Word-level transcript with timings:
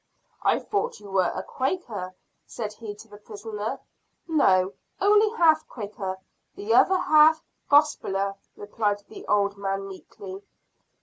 "I 0.41 0.57
thought 0.57 0.99
you 0.99 1.11
were 1.11 1.31
a 1.35 1.43
Quaker," 1.43 2.15
said 2.47 2.73
he 2.73 2.95
to 2.95 3.07
the 3.07 3.19
prisoner. 3.19 3.79
"No, 4.27 4.73
only 4.99 5.29
half 5.37 5.67
Quaker; 5.67 6.17
the 6.55 6.73
other 6.73 6.97
half 6.97 7.43
gospeller," 7.69 8.33
replied 8.55 9.03
the 9.09 9.27
old 9.27 9.59
man 9.59 9.87
meekly. 9.87 10.41